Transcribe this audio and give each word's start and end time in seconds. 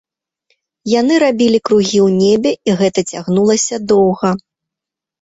Яны 0.99 1.13
рабілі 1.25 1.59
кругі 1.71 1.99
ў 2.07 2.09
небе, 2.23 2.51
і 2.71 2.81
гэта 2.83 2.99
цягнулася 3.11 3.75
доўга. 3.97 4.29